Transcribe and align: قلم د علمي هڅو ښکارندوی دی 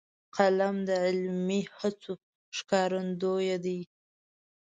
قلم 0.35 0.75
د 0.87 0.89
علمي 1.07 1.61
هڅو 1.77 2.13
ښکارندوی 2.57 3.51
دی 3.63 3.79